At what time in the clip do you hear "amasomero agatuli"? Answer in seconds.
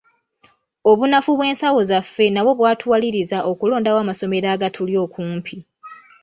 4.03-4.93